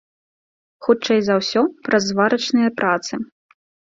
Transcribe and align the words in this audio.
Хутчэй 0.85 1.19
за 1.25 1.35
ўсё, 1.41 1.61
праз 1.87 2.03
зварачныя 2.11 2.69
працы. 2.79 3.13